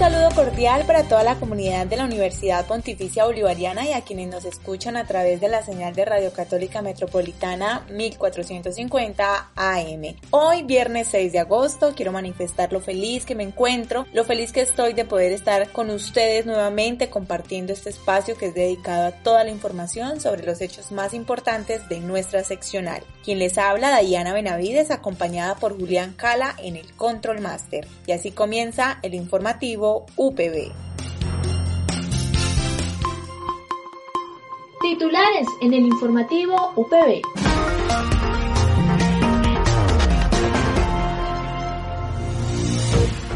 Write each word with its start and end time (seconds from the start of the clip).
Saludo 0.00 0.30
cordial 0.34 0.86
para 0.86 1.02
toda 1.02 1.22
la 1.22 1.34
comunidad 1.34 1.86
de 1.86 1.98
la 1.98 2.06
Universidad 2.06 2.66
Pontificia 2.66 3.26
Bolivariana 3.26 3.84
y 3.84 3.92
a 3.92 4.00
quienes 4.00 4.30
nos 4.30 4.46
escuchan 4.46 4.96
a 4.96 5.04
través 5.04 5.42
de 5.42 5.48
la 5.50 5.62
señal 5.62 5.94
de 5.94 6.06
Radio 6.06 6.32
Católica 6.32 6.80
Metropolitana 6.80 7.84
1450 7.90 9.50
AM. 9.54 10.02
Hoy, 10.30 10.62
viernes 10.62 11.08
6 11.10 11.32
de 11.32 11.40
agosto, 11.40 11.92
quiero 11.94 12.12
manifestar 12.12 12.72
lo 12.72 12.80
feliz 12.80 13.26
que 13.26 13.34
me 13.34 13.42
encuentro, 13.42 14.06
lo 14.14 14.24
feliz 14.24 14.52
que 14.52 14.62
estoy 14.62 14.94
de 14.94 15.04
poder 15.04 15.32
estar 15.32 15.70
con 15.70 15.90
ustedes 15.90 16.46
nuevamente 16.46 17.10
compartiendo 17.10 17.74
este 17.74 17.90
espacio 17.90 18.38
que 18.38 18.46
es 18.46 18.54
dedicado 18.54 19.08
a 19.08 19.12
toda 19.12 19.44
la 19.44 19.50
información 19.50 20.18
sobre 20.18 20.46
los 20.46 20.62
hechos 20.62 20.92
más 20.92 21.12
importantes 21.12 21.86
de 21.90 22.00
nuestra 22.00 22.42
seccional. 22.42 23.02
Quien 23.22 23.38
les 23.38 23.58
habla, 23.58 23.90
Dayana 23.90 24.32
Benavides, 24.32 24.90
acompañada 24.90 25.56
por 25.56 25.78
Julián 25.78 26.14
Cala 26.14 26.56
en 26.56 26.76
el 26.76 26.90
Control 26.94 27.42
Master. 27.42 27.86
Y 28.06 28.12
así 28.12 28.30
comienza 28.30 28.98
el 29.02 29.12
informativo 29.12 29.89
UPB. 30.16 30.72
Titulares 34.80 35.46
en 35.60 35.74
el 35.74 35.84
informativo 35.84 36.72
UPB. 36.76 37.22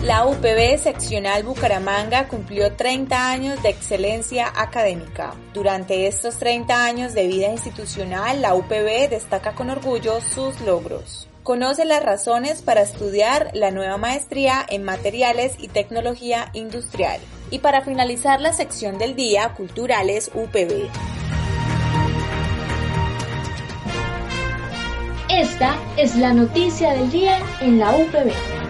La 0.04 0.26
UPB 0.26 0.78
seccional 0.78 1.44
Bucaramanga 1.44 2.28
cumplió 2.28 2.74
30 2.74 3.30
años 3.30 3.62
de 3.62 3.70
excelencia 3.70 4.52
académica. 4.54 5.34
Durante 5.54 6.06
estos 6.06 6.36
30 6.36 6.84
años 6.84 7.14
de 7.14 7.26
vida 7.26 7.48
institucional, 7.48 8.42
la 8.42 8.54
UPB 8.54 9.08
destaca 9.08 9.54
con 9.54 9.70
orgullo 9.70 10.20
sus 10.20 10.60
logros. 10.60 11.28
Conoce 11.44 11.84
las 11.84 12.02
razones 12.02 12.62
para 12.62 12.80
estudiar 12.80 13.50
la 13.52 13.70
nueva 13.70 13.98
maestría 13.98 14.64
en 14.66 14.82
materiales 14.82 15.56
y 15.58 15.68
tecnología 15.68 16.48
industrial. 16.54 17.20
Y 17.50 17.58
para 17.58 17.82
finalizar 17.82 18.40
la 18.40 18.54
sección 18.54 18.96
del 18.96 19.14
día, 19.14 19.52
Culturales 19.52 20.30
UPB. 20.32 20.88
Esta 25.28 25.76
es 25.98 26.16
la 26.16 26.32
noticia 26.32 26.94
del 26.94 27.10
día 27.10 27.38
en 27.60 27.78
la 27.78 27.94
UPB. 27.94 28.63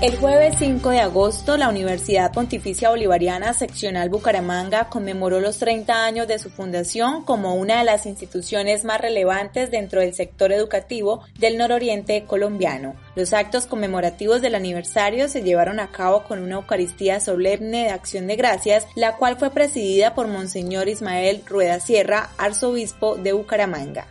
El 0.00 0.16
jueves 0.16 0.54
5 0.60 0.90
de 0.90 1.00
agosto, 1.00 1.56
la 1.56 1.68
Universidad 1.68 2.32
Pontificia 2.32 2.90
Bolivariana 2.90 3.52
Seccional 3.52 4.10
Bucaramanga 4.10 4.88
conmemoró 4.88 5.40
los 5.40 5.58
30 5.58 6.04
años 6.04 6.28
de 6.28 6.38
su 6.38 6.50
fundación 6.50 7.24
como 7.24 7.56
una 7.56 7.78
de 7.78 7.84
las 7.84 8.06
instituciones 8.06 8.84
más 8.84 9.00
relevantes 9.00 9.72
dentro 9.72 10.00
del 10.00 10.14
sector 10.14 10.52
educativo 10.52 11.24
del 11.40 11.58
nororiente 11.58 12.22
colombiano. 12.28 12.94
Los 13.16 13.32
actos 13.32 13.66
conmemorativos 13.66 14.40
del 14.40 14.54
aniversario 14.54 15.26
se 15.26 15.42
llevaron 15.42 15.80
a 15.80 15.88
cabo 15.88 16.22
con 16.22 16.38
una 16.44 16.54
Eucaristía 16.54 17.18
solemne 17.18 17.86
de 17.86 17.90
acción 17.90 18.28
de 18.28 18.36
gracias, 18.36 18.86
la 18.94 19.16
cual 19.16 19.36
fue 19.36 19.50
presidida 19.50 20.14
por 20.14 20.28
Monseñor 20.28 20.88
Ismael 20.88 21.42
Rueda 21.44 21.80
Sierra, 21.80 22.30
arzobispo 22.38 23.16
de 23.16 23.32
Bucaramanga. 23.32 24.06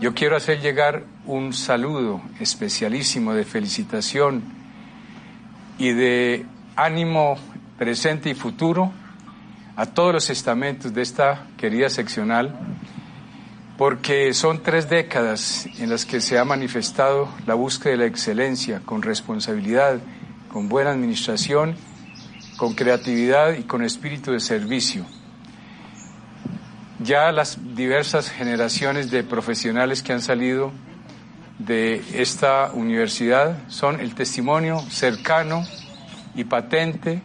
Yo 0.00 0.14
quiero 0.14 0.36
hacer 0.36 0.60
llegar 0.60 1.02
un 1.26 1.52
saludo 1.52 2.22
especialísimo 2.38 3.34
de 3.34 3.44
felicitación 3.44 4.61
y 5.78 5.92
de 5.92 6.46
ánimo 6.76 7.36
presente 7.78 8.30
y 8.30 8.34
futuro 8.34 8.92
a 9.76 9.86
todos 9.86 10.12
los 10.12 10.30
estamentos 10.30 10.92
de 10.92 11.02
esta 11.02 11.46
querida 11.56 11.88
seccional, 11.88 12.54
porque 13.78 14.34
son 14.34 14.62
tres 14.62 14.88
décadas 14.88 15.66
en 15.78 15.90
las 15.90 16.04
que 16.04 16.20
se 16.20 16.38
ha 16.38 16.44
manifestado 16.44 17.28
la 17.46 17.54
búsqueda 17.54 17.92
de 17.92 17.98
la 17.98 18.06
excelencia 18.06 18.82
con 18.84 19.02
responsabilidad, 19.02 19.98
con 20.52 20.68
buena 20.68 20.90
administración, 20.90 21.74
con 22.56 22.74
creatividad 22.74 23.54
y 23.54 23.62
con 23.62 23.82
espíritu 23.82 24.32
de 24.32 24.40
servicio. 24.40 25.06
Ya 27.00 27.32
las 27.32 27.74
diversas 27.74 28.30
generaciones 28.30 29.10
de 29.10 29.24
profesionales 29.24 30.02
que 30.02 30.12
han 30.12 30.20
salido 30.22 30.70
de 31.66 32.02
esta 32.14 32.72
universidad 32.72 33.58
son 33.68 34.00
el 34.00 34.14
testimonio 34.14 34.80
cercano 34.90 35.64
y 36.34 36.44
patente 36.44 37.22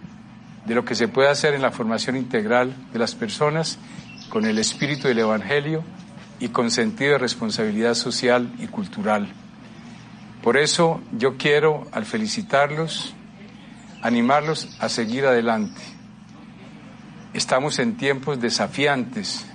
de 0.66 0.76
lo 0.76 0.86
que 0.86 0.96
se 0.96 1.08
puede 1.08 1.30
hacer 1.30 1.54
en 1.54 1.62
la 1.62 1.72
formación 1.72 2.16
integral 2.16 2.76
de 2.92 3.00
las 3.00 3.16
personas 3.16 3.80
con 4.30 4.46
el 4.46 4.60
espíritu 4.60 5.08
del 5.08 5.20
Evangelio 5.20 5.84
y 6.40 6.50
con 6.50 6.70
sentido 6.70 7.14
de 7.14 7.18
responsabilidad 7.20 7.96
social 7.96 8.54
y 8.60 8.68
cultural. 8.68 9.28
Por 10.44 10.58
eso 10.58 11.02
yo 11.14 11.38
quiero, 11.38 11.88
al 11.92 12.06
felicitarlos, 12.06 13.14
animarlos 14.02 14.78
a 14.80 14.90
seguir 14.90 15.26
adelante. 15.26 15.82
Estamos 17.34 17.80
en 17.80 17.98
tiempos 17.98 18.40
desafiantes, 18.40 19.46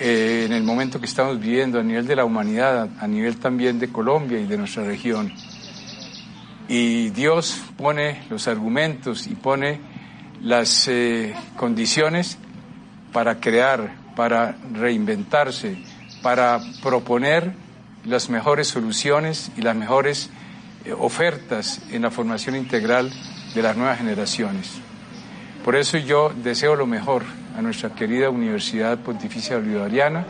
eh, 0.00 0.44
en 0.46 0.52
el 0.52 0.64
momento 0.64 0.98
que 0.98 1.06
estamos 1.06 1.38
viviendo 1.38 1.78
a 1.78 1.82
nivel 1.82 2.06
de 2.06 2.16
la 2.16 2.24
humanidad, 2.24 2.88
a 2.98 3.06
nivel 3.06 3.38
también 3.38 3.78
de 3.78 3.88
Colombia 3.88 4.38
y 4.40 4.46
de 4.46 4.58
nuestra 4.58 4.84
región. 4.84 5.32
Y 6.68 7.10
Dios 7.10 7.62
pone 7.76 8.22
los 8.28 8.48
argumentos 8.48 9.26
y 9.26 9.34
pone 9.34 9.80
las 10.42 10.88
eh, 10.88 11.34
condiciones 11.56 12.38
para 13.12 13.38
crear, 13.38 13.94
para 14.16 14.56
reinventarse, 14.72 15.78
para 16.22 16.60
proponer 16.82 17.52
las 18.04 18.30
mejores 18.30 18.68
soluciones 18.68 19.52
y 19.56 19.62
las 19.62 19.76
mejores 19.76 20.30
eh, 20.84 20.92
ofertas 20.92 21.80
en 21.92 22.02
la 22.02 22.10
formación 22.10 22.56
integral 22.56 23.12
de 23.54 23.62
las 23.62 23.76
nuevas 23.76 23.98
generaciones. 23.98 24.72
Por 25.64 25.76
eso 25.76 25.98
yo 25.98 26.32
deseo 26.42 26.74
lo 26.74 26.86
mejor 26.86 27.22
a 27.56 27.62
nuestra 27.62 27.94
querida 27.94 28.30
Universidad 28.30 28.98
Pontificia 28.98 29.56
Bolivariana, 29.56 30.26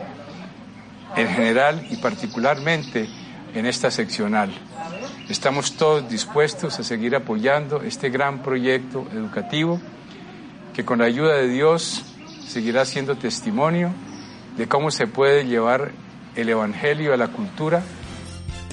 en 1.15 1.27
general 1.27 1.85
y 1.89 1.97
particularmente 1.97 3.07
en 3.53 3.65
esta 3.65 3.89
seccional. 3.89 4.51
Estamos 5.29 5.75
todos 5.75 6.07
dispuestos 6.09 6.79
a 6.79 6.83
seguir 6.83 7.15
apoyando 7.15 7.81
este 7.81 8.09
gran 8.09 8.43
proyecto 8.43 9.07
educativo 9.13 9.79
que 10.73 10.85
con 10.85 10.99
la 10.99 11.05
ayuda 11.05 11.35
de 11.35 11.47
Dios 11.47 12.03
seguirá 12.45 12.85
siendo 12.85 13.15
testimonio 13.15 13.91
de 14.57 14.67
cómo 14.67 14.91
se 14.91 15.07
puede 15.07 15.45
llevar 15.45 15.91
el 16.35 16.49
Evangelio 16.49 17.13
a 17.13 17.17
la 17.17 17.29
cultura 17.29 17.81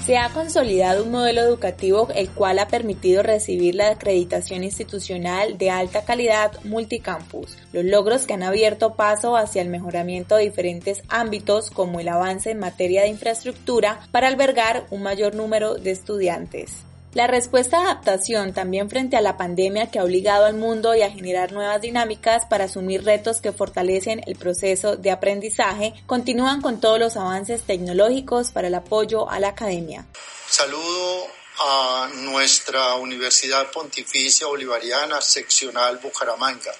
se 0.05 0.17
ha 0.17 0.29
consolidado 0.29 1.05
un 1.05 1.11
modelo 1.11 1.39
educativo 1.41 2.09
el 2.13 2.29
cual 2.29 2.59
ha 2.59 2.67
permitido 2.67 3.23
recibir 3.23 3.75
la 3.75 3.89
acreditación 3.89 4.65
institucional 4.65 5.57
de 5.57 5.69
alta 5.69 6.03
calidad 6.03 6.51
multicampus, 6.65 7.57
los 7.71 7.85
logros 7.85 8.25
que 8.25 8.33
han 8.33 8.43
abierto 8.43 8.95
paso 8.95 9.37
hacia 9.37 9.61
el 9.61 9.69
mejoramiento 9.69 10.35
de 10.35 10.43
diferentes 10.43 11.03
ámbitos 11.07 11.71
como 11.71 12.01
el 12.01 12.09
avance 12.09 12.51
en 12.51 12.59
materia 12.59 13.03
de 13.03 13.09
infraestructura 13.09 14.01
para 14.11 14.27
albergar 14.27 14.87
un 14.89 15.03
mayor 15.03 15.35
número 15.35 15.75
de 15.75 15.91
estudiantes. 15.91 16.83
La 17.13 17.27
respuesta 17.27 17.77
de 17.77 17.85
adaptación 17.85 18.53
también 18.53 18.89
frente 18.89 19.15
a 19.15 19.21
la 19.21 19.37
pandemia 19.37 19.91
que 19.91 19.99
ha 19.99 20.03
obligado 20.03 20.45
al 20.45 20.55
mundo 20.55 20.95
y 20.95 21.03
a 21.03 21.11
generar 21.11 21.51
nuevas 21.51 21.79
dinámicas 21.79 22.47
para 22.49 22.65
asumir 22.65 23.03
retos 23.03 23.39
que 23.39 23.51
fortalecen 23.51 24.23
el 24.25 24.35
proceso 24.35 24.95
de 24.95 25.11
aprendizaje 25.11 25.93
continúan 26.07 26.59
con 26.59 26.81
todos 26.81 26.97
los 26.97 27.15
avances 27.15 27.61
tecnológicos 27.63 28.51
para 28.51 28.67
el 28.67 28.73
apoyo 28.73 29.29
a 29.29 29.39
la 29.39 29.49
academia. 29.49 30.07
Saludo 30.49 31.27
a 31.59 32.09
nuestra 32.15 32.95
Universidad 32.95 33.69
Pontificia 33.69 34.47
Bolivariana 34.47 35.21
Seccional 35.21 35.99
Bucaramanga. 35.99 36.71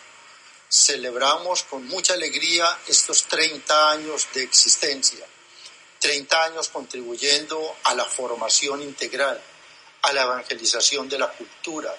Celebramos 0.68 1.62
con 1.62 1.86
mucha 1.86 2.16
alegría 2.16 2.66
estos 2.88 3.26
30 3.26 3.92
años 3.92 4.28
de 4.34 4.42
existencia, 4.42 5.28
30 6.00 6.44
años 6.46 6.70
contribuyendo 6.70 7.76
a 7.84 7.94
la 7.94 8.06
formación 8.06 8.82
integral 8.82 9.40
a 10.04 10.14
la 10.14 10.24
evangelización 10.24 11.10
de 11.10 11.20
la 11.20 11.30
cultura, 11.32 11.94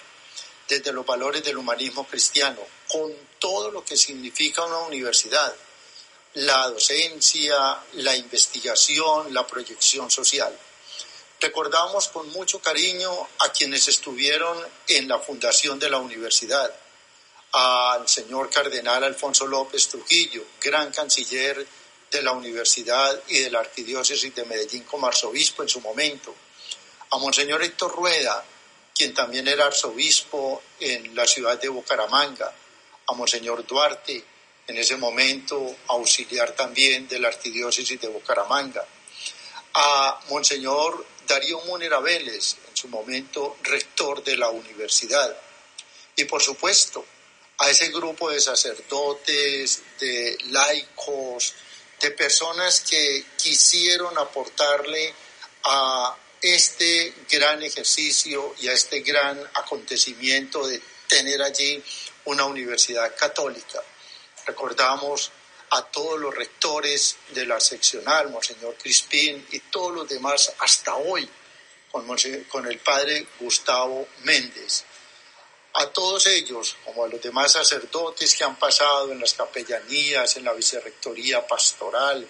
desde 0.67 0.91
los 0.91 1.05
valores 1.05 1.43
del 1.43 1.57
humanismo 1.57 2.07
cristiano, 2.07 2.59
con 2.87 3.13
todo 3.39 3.71
lo 3.71 3.83
que 3.83 3.97
significa 3.97 4.63
una 4.65 4.79
universidad, 4.79 5.53
la 6.35 6.69
docencia, 6.69 7.79
la 7.93 8.15
investigación, 8.15 9.33
la 9.33 9.45
proyección 9.45 10.09
social. 10.09 10.57
Recordamos 11.39 12.07
con 12.09 12.29
mucho 12.31 12.59
cariño 12.59 13.11
a 13.39 13.51
quienes 13.51 13.87
estuvieron 13.87 14.57
en 14.87 15.07
la 15.07 15.19
fundación 15.19 15.79
de 15.79 15.89
la 15.89 15.97
universidad, 15.97 16.73
al 17.51 18.07
señor 18.07 18.49
cardenal 18.49 19.03
Alfonso 19.03 19.47
López 19.47 19.87
Trujillo, 19.87 20.43
gran 20.61 20.91
canciller 20.91 21.65
de 22.11 22.21
la 22.21 22.33
universidad 22.33 23.21
y 23.27 23.39
de 23.39 23.49
la 23.49 23.59
arquidiócesis 23.59 24.33
de 24.35 24.45
Medellín 24.45 24.83
como 24.83 25.07
arzobispo 25.07 25.63
en 25.63 25.69
su 25.69 25.79
momento, 25.81 26.35
a 27.15 27.17
Monseñor 27.17 27.63
Héctor 27.63 27.95
Rueda, 27.95 28.43
quien 28.93 29.13
también 29.13 29.47
era 29.47 29.67
arzobispo 29.67 30.61
en 30.81 31.15
la 31.15 31.25
ciudad 31.25 31.57
de 31.57 31.69
Bucaramanga, 31.69 32.53
a 33.07 33.13
Monseñor 33.13 33.65
Duarte, 33.65 34.21
en 34.67 34.77
ese 34.77 34.97
momento 34.97 35.77
auxiliar 35.87 36.51
también 36.51 37.07
de 37.07 37.19
la 37.19 37.29
arquidiócesis 37.29 38.01
de 38.01 38.09
Bucaramanga, 38.09 38.85
a 39.75 40.19
Monseñor 40.27 41.05
Darío 41.25 41.61
Munera 41.61 41.99
Vélez, 42.01 42.57
en 42.67 42.75
su 42.75 42.89
momento 42.89 43.55
rector 43.63 44.21
de 44.21 44.35
la 44.35 44.49
universidad, 44.49 45.37
y 46.17 46.25
por 46.25 46.41
supuesto 46.41 47.05
a 47.59 47.69
ese 47.69 47.91
grupo 47.91 48.29
de 48.29 48.41
sacerdotes, 48.41 49.83
de 50.01 50.37
laicos, 50.49 51.53
de 52.01 52.11
personas 52.11 52.81
que 52.81 53.23
quisieron 53.37 54.17
aportarle 54.17 55.13
a 55.63 56.17
este 56.53 57.13
gran 57.29 57.63
ejercicio 57.63 58.53
y 58.59 58.67
a 58.67 58.73
este 58.73 58.99
gran 58.99 59.39
acontecimiento 59.55 60.67
de 60.67 60.79
tener 61.07 61.41
allí 61.41 61.83
una 62.25 62.45
universidad 62.45 63.15
católica. 63.15 63.81
Recordamos 64.45 65.31
a 65.71 65.83
todos 65.83 66.19
los 66.19 66.35
rectores 66.35 67.17
de 67.29 67.45
la 67.45 67.59
seccional, 67.59 68.29
Monseñor 68.29 68.75
Crispín 68.77 69.45
y 69.51 69.59
todos 69.59 69.93
los 69.93 70.07
demás 70.07 70.53
hasta 70.59 70.95
hoy, 70.95 71.27
con, 71.91 72.67
el 72.67 72.79
padre 72.79 73.25
Gustavo 73.39 74.07
Méndez. 74.23 74.83
A 75.73 75.87
todos 75.87 76.27
ellos, 76.27 76.77
como 76.85 77.05
a 77.05 77.07
los 77.07 77.21
demás 77.21 77.53
sacerdotes 77.53 78.35
que 78.35 78.43
han 78.43 78.57
pasado 78.57 79.11
en 79.11 79.19
las 79.19 79.33
capellanías, 79.33 80.37
en 80.37 80.45
la 80.45 80.53
vicerrectoría 80.53 81.45
pastoral, 81.47 82.27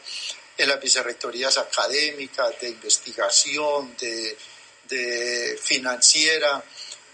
en 0.58 0.70
las 0.70 0.80
vicerrectorías 0.80 1.58
académicas, 1.58 2.60
de 2.60 2.70
investigación, 2.70 3.96
de, 3.98 4.38
de 4.88 5.60
financiera, 5.62 6.64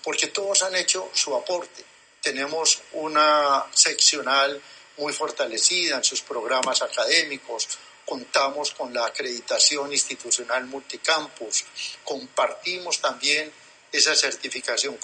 porque 0.04 0.28
todos 0.28 0.64
han 0.64 0.76
hecho 0.76 1.10
su 1.14 1.36
aporte. 1.36 1.84
Tenemos 2.22 2.82
una 2.94 3.66
seccional 3.74 4.62
muy 4.98 5.14
fortalecida 5.14 5.98
en 5.98 6.04
sus 6.04 6.22
programas 6.22 6.82
académicos, 6.82 7.68
contamos 8.06 8.72
con 8.72 8.94
la 8.94 9.06
acreditación 9.06 9.92
institucional 9.92 10.66
multicampus, 10.66 11.66
compartimos 12.04 13.00
también 13.00 13.52
esa 13.92 14.16
certificación 14.16 14.98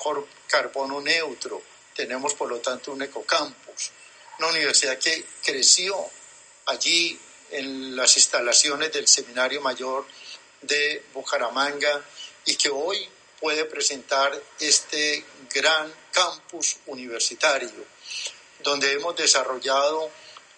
carbono 0.48 1.02
neutro, 1.02 1.62
tenemos 1.96 2.34
por 2.36 2.50
lo 2.50 2.60
tanto 2.60 2.92
un 2.92 3.02
ecocampus, 3.02 3.92
una 4.40 4.50
universidad 4.50 4.98
que 4.98 5.26
creció 5.44 5.96
allí 6.68 7.20
en 7.52 7.96
las 7.96 8.16
instalaciones 8.18 8.92
del 8.92 9.08
Seminario 9.08 9.62
Mayor 9.62 10.06
de 10.62 11.04
Bucaramanga 11.14 12.04
y 12.46 12.56
que 12.56 12.70
hoy 12.70 13.08
puede 13.40 13.66
presentar 13.66 14.32
este 14.60 15.24
gran 15.54 15.94
campus 16.12 16.78
universitario, 16.88 17.70
donde 18.64 18.94
hemos 18.94 19.16
desarrollado 19.16 20.10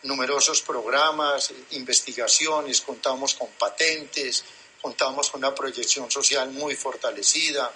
numerosos 0.03 0.61
programas, 0.61 1.51
investigaciones, 1.71 2.81
contamos 2.81 3.33
con 3.33 3.49
patentes, 3.49 4.43
contamos 4.81 5.29
con 5.29 5.39
una 5.39 5.53
proyección 5.53 6.09
social 6.09 6.51
muy 6.51 6.75
fortalecida, 6.75 7.71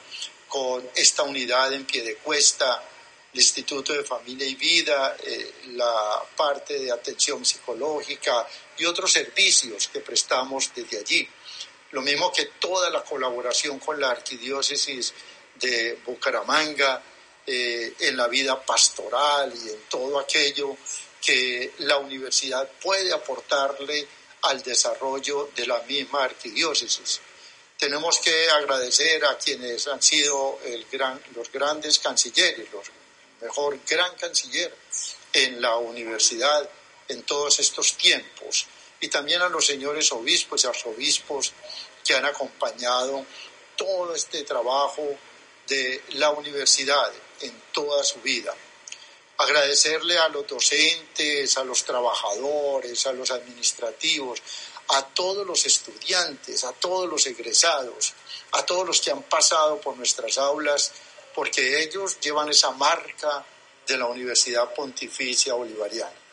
con 0.48 0.88
esta 0.96 1.24
unidad 1.24 1.74
en 1.74 1.86
pie 1.86 2.04
de 2.04 2.16
cuesta, 2.18 2.84
el 3.34 3.40
Instituto 3.40 3.94
de 3.94 4.04
Familia 4.04 4.48
y 4.48 4.56
Vida, 4.56 5.18
eh, 5.24 5.54
la 5.70 6.24
parte 6.36 6.78
de 6.78 6.92
atención 6.92 7.44
psicológica 7.44 8.48
y 8.78 8.86
otros 8.86 9.12
servicios 9.12 9.88
que 9.88 10.02
prestamos 10.02 10.72
desde 10.76 11.00
allí. 11.00 11.28
Lo 11.92 12.02
mismo 12.02 12.32
que 12.32 12.46
toda 12.60 12.90
la 12.90 13.04
colaboración 13.04 13.80
con 13.80 14.00
la 14.00 14.12
arquidiócesis 14.12 15.14
de 15.56 16.00
Bucaramanga 16.06 17.02
eh, 17.46 17.94
en 18.00 18.18
la 18.18 18.28
vida 18.28 18.64
pastoral 18.64 19.52
y 19.54 19.70
en 19.70 19.82
todo 19.90 20.20
aquello 20.20 20.78
que 21.22 21.74
la 21.80 21.98
universidad 21.98 22.70
puede 22.82 23.12
aportarle 23.14 24.08
al 24.44 24.62
desarrollo 24.62 25.50
de 25.56 25.66
la 25.66 25.82
misma 25.84 26.24
arquidiócesis. 26.24 27.20
Tenemos 27.78 28.20
que 28.20 28.50
agradecer 28.50 29.26
a 29.26 29.38
quienes 29.38 29.88
han 29.88 30.02
sido 30.02 30.60
el 30.64 30.86
gran, 30.92 31.20
los 31.36 31.52
grandes 31.52 32.00
cancilleres, 32.00 32.72
los 32.72 32.90
mejor 33.44 33.80
gran 33.86 34.16
canciller 34.16 34.74
en 35.34 35.62
la 35.62 35.76
universidad 35.78 36.70
en 37.10 37.24
todos 37.24 37.60
estos 37.60 37.98
tiempos 37.98 38.66
y 39.00 39.10
también 39.10 39.42
a 39.42 39.50
los 39.50 39.66
señores 39.66 40.12
obispos 40.14 40.64
y 40.64 40.68
arzobispos 40.68 41.52
que 42.06 42.16
han 42.16 42.26
acompañado 42.26 43.26
todo 43.76 44.16
este 44.16 44.44
trabajo 44.44 45.06
de 45.68 46.02
la 46.12 46.30
universidad 46.30 47.12
en 47.42 47.54
toda 47.72 48.04
su 48.04 48.20
vida. 48.22 48.56
Agradecerle 49.38 50.18
a 50.18 50.30
los 50.30 50.48
docentes, 50.48 51.58
a 51.58 51.64
los 51.64 51.84
trabajadores, 51.84 53.06
a 53.08 53.14
los 53.14 53.32
administrativos, 53.32 54.42
a 54.90 55.06
todos 55.08 55.46
los 55.46 55.66
estudiantes, 55.66 56.64
a 56.64 56.74
todos 56.74 57.10
los 57.10 57.26
egresados, 57.26 58.14
a 58.52 58.66
todos 58.66 58.86
los 58.86 59.02
que 59.02 59.12
han 59.12 59.24
pasado 59.24 59.82
por 59.82 59.98
nuestras 59.98 60.38
aulas, 60.38 60.92
porque 61.34 61.84
ellos 61.84 62.20
llevan 62.20 62.50
esa 62.50 62.72
marca 62.72 63.46
de 63.88 63.98
la 63.98 64.06
Universidad 64.06 64.74
Pontificia 64.74 65.54
Bolivariana 65.54 66.24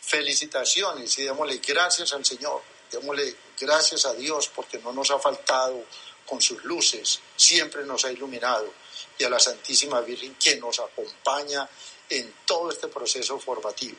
felicitaciones 0.00 1.16
y 1.18 1.24
démosle 1.24 1.58
gracias 1.58 2.12
al 2.12 2.24
Señor, 2.24 2.62
démosle 2.90 3.36
gracias 3.58 4.06
a 4.06 4.14
Dios 4.14 4.50
porque 4.54 4.78
no 4.78 4.92
nos 4.92 5.10
ha 5.10 5.18
faltado 5.18 5.84
con 6.26 6.40
sus 6.40 6.64
luces, 6.64 7.20
siempre 7.36 7.84
nos 7.84 8.04
ha 8.04 8.12
iluminado 8.12 8.72
y 9.18 9.24
a 9.24 9.30
la 9.30 9.38
Santísima 9.38 10.00
Virgen 10.00 10.34
que 10.34 10.56
nos 10.56 10.80
acompaña 10.80 11.68
en 12.08 12.34
todo 12.46 12.70
este 12.70 12.88
proceso 12.88 13.38
formativo. 13.38 13.98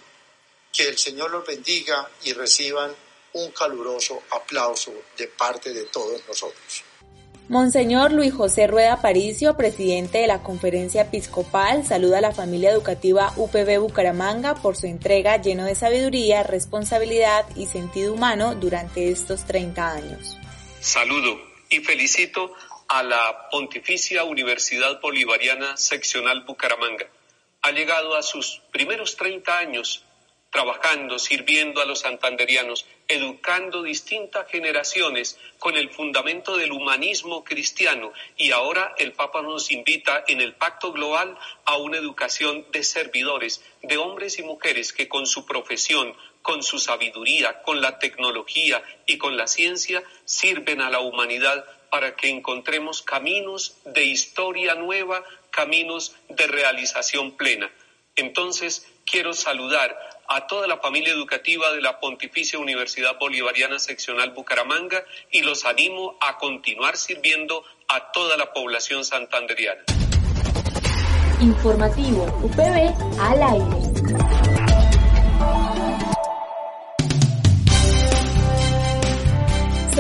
Que 0.74 0.88
el 0.88 0.98
Señor 0.98 1.32
los 1.32 1.46
bendiga 1.46 2.10
y 2.24 2.34
reciban 2.34 2.96
un 3.34 3.52
caluroso 3.52 4.24
aplauso 4.32 4.92
de 5.18 5.28
parte 5.28 5.72
de 5.72 5.86
todos 5.86 6.22
nosotros. 6.28 6.84
Monseñor 7.48 8.14
Luis 8.14 8.34
José 8.34 8.68
Rueda 8.68 9.02
Paricio, 9.02 9.58
presidente 9.58 10.20
de 10.20 10.28
la 10.28 10.42
Conferencia 10.42 11.02
Episcopal, 11.02 11.86
saluda 11.86 12.20
a 12.20 12.22
la 12.22 12.32
familia 12.32 12.72
educativa 12.72 13.34
UPB 13.36 13.80
Bucaramanga 13.80 14.56
por 14.56 14.78
su 14.78 14.88
entrega 14.88 15.42
lleno 15.42 15.66
de 15.66 15.76
sabiduría, 15.76 16.44
responsabilidad 16.44 17.46
y 17.58 17.66
sentido 17.66 18.14
humano 18.14 18.56
durante 18.56 19.10
estos 19.10 19.46
30 19.46 19.92
años. 19.92 20.38
Saludo 20.80 21.42
y 21.70 21.80
felicito 21.80 22.54
a 22.88 23.04
la 23.04 23.50
Pontificia 23.50 24.24
Universidad 24.24 25.02
Bolivariana 25.02 25.76
Seccional 25.78 26.44
Bucaramanga. 26.46 27.08
Ha 27.64 27.72
llegado 27.72 28.16
a 28.16 28.24
sus 28.24 28.62
primeros 28.72 29.18
30 29.18 29.58
años 29.58 30.06
trabajando, 30.52 31.18
sirviendo 31.18 31.82
a 31.82 31.86
los 31.86 32.00
santanderianos, 32.00 32.86
educando 33.12 33.84
distintas 33.84 34.50
generaciones 34.50 35.38
con 35.60 35.76
el 35.76 35.90
fundamento 35.90 36.56
del 36.56 36.72
humanismo 36.72 37.44
cristiano. 37.44 38.14
Y 38.38 38.52
ahora 38.52 38.96
el 38.98 39.12
Papa 39.12 39.42
nos 39.42 39.70
invita 39.72 40.24
en 40.28 40.40
el 40.40 40.54
Pacto 40.56 40.94
Global 40.94 41.38
a 41.66 41.76
una 41.76 41.98
educación 41.98 42.66
de 42.72 42.84
servidores, 42.84 43.62
de 43.84 43.98
hombres 43.98 44.40
y 44.40 44.44
mujeres 44.44 44.94
que 44.94 45.10
con 45.10 45.28
su 45.28 45.46
profesión, 45.46 46.16
con 46.42 46.64
su 46.64 46.80
sabiduría, 46.80 47.62
con 47.64 47.82
la 47.82 48.00
tecnología 48.00 48.82
y 49.06 49.18
con 49.18 49.36
la 49.36 49.48
ciencia 49.48 50.02
sirven 50.24 50.80
a 50.80 50.90
la 50.90 51.02
humanidad 51.02 51.66
para 51.90 52.16
que 52.16 52.30
encontremos 52.30 53.02
caminos 53.02 53.76
de 53.84 54.06
historia 54.06 54.76
nueva, 54.76 55.26
caminos 55.50 56.16
de 56.30 56.48
realización 56.48 57.36
plena. 57.36 57.70
Entonces, 58.16 58.88
quiero 59.06 59.34
saludar 59.34 59.98
a 60.34 60.48
toda 60.48 60.66
la 60.66 60.78
familia 60.78 61.14
educativa 61.14 61.74
de 61.74 61.82
la 61.82 62.00
Pontificia 62.00 62.58
Universidad 62.58 63.18
Bolivariana 63.20 63.80
Seccional 63.80 64.32
Bucaramanga 64.32 65.04
y 65.30 65.42
los 65.42 65.66
animo 65.66 66.16
a 66.22 66.38
continuar 66.38 66.96
sirviendo 66.96 67.64
a 67.90 68.12
toda 68.14 68.38
la 68.38 68.54
población 68.54 69.04
santanderiana. 69.04 69.84
Informativo 71.42 72.24
UPB 72.44 73.20
al 73.20 73.44
aire. 73.44 73.91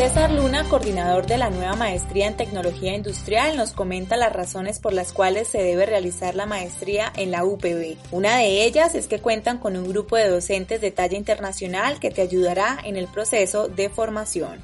César 0.01 0.31
Luna, 0.31 0.67
coordinador 0.67 1.27
de 1.27 1.37
la 1.37 1.51
nueva 1.51 1.75
maestría 1.75 2.25
en 2.25 2.35
tecnología 2.35 2.95
industrial, 2.95 3.55
nos 3.55 3.71
comenta 3.71 4.17
las 4.17 4.33
razones 4.33 4.79
por 4.79 4.93
las 4.93 5.13
cuales 5.13 5.47
se 5.47 5.59
debe 5.59 5.85
realizar 5.85 6.33
la 6.33 6.47
maestría 6.47 7.13
en 7.15 7.29
la 7.29 7.45
UPB. 7.45 7.97
Una 8.09 8.37
de 8.37 8.65
ellas 8.65 8.95
es 8.95 9.05
que 9.05 9.21
cuentan 9.21 9.59
con 9.59 9.77
un 9.77 9.87
grupo 9.87 10.15
de 10.15 10.27
docentes 10.27 10.81
de 10.81 10.89
talla 10.89 11.15
internacional 11.15 11.99
que 11.99 12.09
te 12.09 12.23
ayudará 12.23 12.79
en 12.83 12.97
el 12.97 13.09
proceso 13.09 13.67
de 13.67 13.91
formación. 13.91 14.63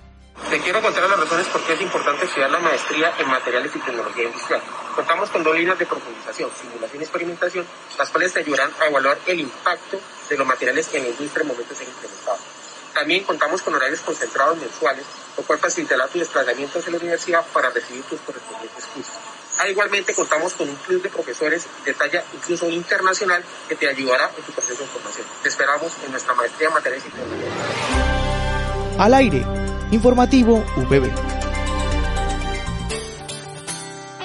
Te 0.49 0.59
quiero 0.59 0.81
contar 0.81 1.07
las 1.07 1.19
razones 1.19 1.45
por 1.49 1.63
qué 1.67 1.73
es 1.73 1.81
importante 1.81 2.25
estudiar 2.25 2.49
la 2.49 2.59
maestría 2.59 3.13
en 3.19 3.27
materiales 3.27 3.75
y 3.75 3.79
tecnología 3.79 4.23
industrial. 4.23 4.61
Contamos 4.95 5.29
con 5.29 5.43
dos 5.43 5.55
líneas 5.55 5.77
de 5.77 5.85
profundización, 5.85 6.49
simulación 6.59 6.99
y 6.99 7.03
experimentación, 7.03 7.67
las 7.95 8.09
cuales 8.09 8.33
te 8.33 8.39
ayudarán 8.39 8.71
a 8.81 8.87
evaluar 8.87 9.19
el 9.27 9.39
impacto 9.39 9.99
de 10.31 10.35
los 10.35 10.47
materiales 10.47 10.91
en 10.95 11.03
la 11.03 11.09
industria 11.09 11.43
en 11.43 11.47
momentos 11.49 11.79
implementados. 11.79 12.66
También 12.97 13.23
contamos 13.25 13.61
con 13.61 13.75
horarios 13.75 13.99
concentrados 14.01 14.57
mensuales, 14.57 15.05
lo 15.37 15.43
cual 15.43 15.59
facilitará 15.59 16.07
tu 16.07 16.17
desplazamiento 16.17 16.79
hacia 16.79 16.91
la 16.91 16.97
universidad 16.97 17.45
para 17.53 17.69
recibir 17.69 18.01
tus 18.05 18.19
correspondientes 18.21 18.85
cursos. 18.85 19.13
Ah, 19.59 19.69
igualmente 19.69 20.15
contamos 20.15 20.53
con 20.55 20.67
un 20.67 20.75
club 20.77 21.03
de 21.03 21.09
profesores 21.09 21.67
de 21.85 21.93
talla 21.93 22.23
incluso 22.33 22.67
internacional 22.67 23.43
que 23.69 23.75
te 23.75 23.87
ayudará 23.87 24.31
en 24.35 24.43
tu 24.43 24.51
proceso 24.51 24.81
de 24.81 24.87
formación. 24.89 25.27
Te 25.43 25.49
esperamos 25.49 25.91
en 26.05 26.11
nuestra 26.11 26.33
maestría 26.33 26.69
en 26.69 26.73
materiales 26.73 27.05
y. 27.05 28.99
Al 28.99 29.13
aire, 29.13 29.45
informativo 29.91 30.65
UPB. 30.75 31.11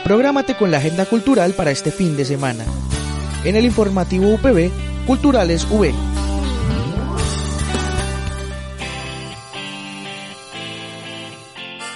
Prográmate 0.03 0.57
con 0.57 0.71
la 0.71 0.79
agenda 0.79 1.05
cultural 1.05 1.53
para 1.53 1.73
este 1.73 1.91
fin 1.91 2.17
de 2.17 2.25
semana. 2.25 2.65
En 3.45 3.55
el 3.55 3.67
informativo 3.67 4.33
UPB, 4.33 4.71
Culturales 5.07 5.67
V. 5.69 6.12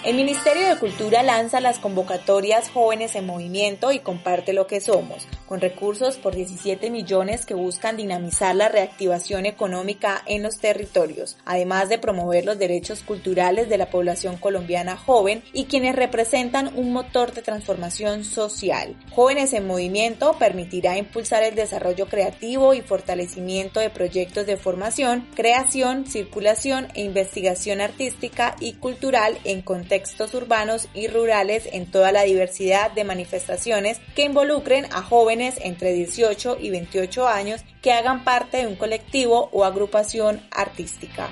El 0.06 0.14
Ministerio 0.14 0.68
de 0.68 0.78
Cultura 0.78 1.24
lanza 1.24 1.60
las 1.60 1.80
convocatorias 1.80 2.70
Jóvenes 2.70 3.16
en 3.16 3.26
Movimiento 3.26 3.90
y 3.90 3.98
Comparte 3.98 4.52
lo 4.52 4.68
que 4.68 4.80
somos, 4.80 5.26
con 5.46 5.60
recursos 5.60 6.16
por 6.16 6.32
17 6.32 6.90
millones 6.90 7.44
que 7.44 7.54
buscan 7.54 7.96
dinamizar 7.96 8.54
la 8.54 8.68
reactivación 8.68 9.46
económica 9.46 10.22
en 10.26 10.44
los 10.44 10.58
territorios, 10.58 11.36
además 11.44 11.88
de 11.88 11.98
promover 11.98 12.44
los 12.44 12.56
derechos 12.56 13.02
culturales 13.02 13.68
de 13.68 13.78
la 13.78 13.90
población 13.90 14.36
colombiana 14.36 14.96
joven 14.96 15.42
y 15.52 15.64
quienes 15.64 15.96
representan 15.96 16.70
un 16.76 16.92
motor 16.92 17.32
de 17.32 17.42
transformación 17.42 18.22
social. 18.22 18.94
Jóvenes 19.10 19.54
en 19.54 19.66
Movimiento 19.66 20.36
permitirá 20.38 20.96
impulsar 20.96 21.42
el 21.42 21.56
desarrollo 21.56 22.06
creativo 22.06 22.74
y 22.74 22.80
fortalecimiento 22.80 23.80
de 23.80 23.90
proyectos 23.90 24.46
de 24.46 24.56
formación, 24.56 25.26
creación, 25.34 26.06
circulación 26.06 26.86
e 26.94 27.02
investigación 27.02 27.80
artística 27.80 28.54
y 28.60 28.74
cultural 28.74 29.36
en 29.42 29.62
contexto 29.62 29.95
contextos 29.96 30.34
urbanos 30.34 30.88
y 30.92 31.08
rurales 31.08 31.66
en 31.72 31.90
toda 31.90 32.12
la 32.12 32.22
diversidad 32.22 32.92
de 32.92 33.04
manifestaciones 33.04 33.98
que 34.14 34.24
involucren 34.24 34.84
a 34.92 35.00
jóvenes 35.00 35.54
entre 35.62 35.94
18 35.94 36.58
y 36.60 36.68
28 36.68 37.26
años 37.26 37.62
que 37.80 37.92
hagan 37.92 38.22
parte 38.22 38.58
de 38.58 38.66
un 38.66 38.76
colectivo 38.76 39.48
o 39.52 39.64
agrupación 39.64 40.42
artística. 40.50 41.30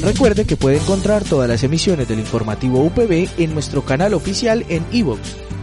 Recuerde 0.00 0.46
que 0.46 0.56
puede 0.56 0.76
encontrar 0.76 1.24
todas 1.24 1.48
las 1.48 1.64
emisiones 1.64 2.06
del 2.06 2.20
informativo 2.20 2.80
UPB 2.84 3.28
en 3.38 3.54
nuestro 3.54 3.84
canal 3.84 4.14
oficial 4.14 4.64
en 4.68 4.86
iVoox 4.92 5.47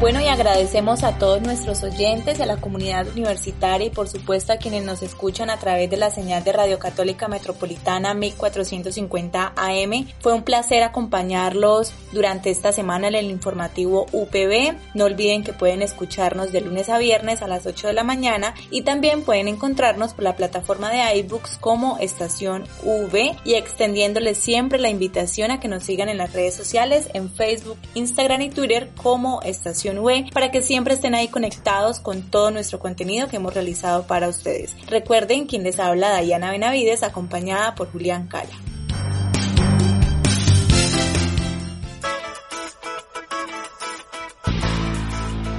Bueno, 0.00 0.20
y 0.20 0.26
agradecemos 0.26 1.04
a 1.04 1.18
todos 1.18 1.40
nuestros 1.40 1.84
oyentes, 1.84 2.40
a 2.40 2.46
la 2.46 2.56
comunidad 2.56 3.06
universitaria 3.08 3.86
y 3.86 3.90
por 3.90 4.08
supuesto 4.08 4.52
a 4.52 4.56
quienes 4.56 4.82
nos 4.84 5.02
escuchan 5.02 5.50
a 5.50 5.58
través 5.58 5.88
de 5.88 5.96
la 5.96 6.10
señal 6.10 6.42
de 6.42 6.52
Radio 6.52 6.80
Católica 6.80 7.28
Metropolitana 7.28 8.12
1450 8.12 9.52
AM. 9.56 10.08
Fue 10.18 10.34
un 10.34 10.42
placer 10.42 10.82
acompañarlos 10.82 11.94
durante 12.12 12.50
esta 12.50 12.72
semana 12.72 13.06
en 13.06 13.14
el 13.14 13.30
informativo 13.30 14.06
UPB. 14.12 14.76
No 14.94 15.04
olviden 15.04 15.44
que 15.44 15.52
pueden 15.52 15.80
escucharnos 15.80 16.50
de 16.50 16.60
lunes 16.60 16.88
a 16.88 16.98
viernes 16.98 17.40
a 17.40 17.46
las 17.46 17.64
8 17.64 17.86
de 17.86 17.92
la 17.92 18.04
mañana 18.04 18.54
y 18.70 18.82
también 18.82 19.22
pueden 19.22 19.46
encontrarnos 19.46 20.12
por 20.12 20.24
la 20.24 20.36
plataforma 20.36 20.90
de 20.90 21.18
iBooks 21.20 21.56
como 21.58 21.98
Estación 21.98 22.64
V 22.82 23.36
y 23.44 23.54
extendiéndoles 23.54 24.38
siempre 24.38 24.80
la 24.80 24.90
invitación 24.90 25.52
a 25.52 25.60
que 25.60 25.68
nos 25.68 25.84
sigan 25.84 26.08
en 26.08 26.18
las 26.18 26.32
redes 26.32 26.54
sociales 26.54 27.08
en 27.14 27.30
Facebook, 27.30 27.78
Instagram 27.94 28.42
y 28.42 28.50
Twitter 28.50 28.90
como 29.00 29.40
Estación 29.42 29.84
para 30.32 30.50
que 30.50 30.62
siempre 30.62 30.94
estén 30.94 31.14
ahí 31.14 31.28
conectados 31.28 32.00
con 32.00 32.22
todo 32.22 32.50
nuestro 32.50 32.78
contenido 32.78 33.28
que 33.28 33.36
hemos 33.36 33.54
realizado 33.54 34.06
para 34.06 34.28
ustedes. 34.28 34.74
Recuerden 34.88 35.46
quien 35.46 35.62
les 35.62 35.78
habla 35.78 36.20
Diana 36.20 36.50
Benavides 36.50 37.02
acompañada 37.02 37.74
por 37.74 37.90
Julián 37.90 38.28
Cala. 38.28 38.54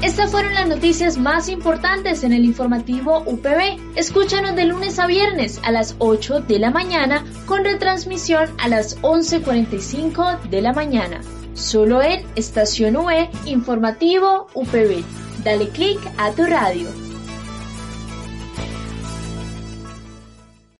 Estas 0.01 0.29
fueron 0.29 0.53
las 0.53 0.67
noticias 0.67 1.17
más 1.17 1.49
importantes 1.49 2.23
en 2.23 2.31
el 2.31 2.45
informativo 2.45 3.23
UPB. 3.25 3.97
Escúchanos 3.97 4.55
de 4.55 4.65
lunes 4.65 4.99
a 4.99 5.07
viernes 5.07 5.59
a 5.63 5.71
las 5.71 5.95
8 5.97 6.41
de 6.41 6.59
la 6.59 6.69
mañana 6.69 7.25
con 7.47 7.65
retransmisión 7.65 8.49
a 8.59 8.67
las 8.67 9.01
11.45 9.01 10.41
de 10.43 10.61
la 10.61 10.73
mañana 10.73 11.21
solo 11.55 12.03
en 12.03 12.25
Estación 12.35 12.97
UE 12.97 13.29
Informativo 13.45 14.47
UPB. 14.53 15.03
Dale 15.43 15.69
click 15.69 15.99
a 16.17 16.31
tu 16.31 16.45
radio. 16.45 17.04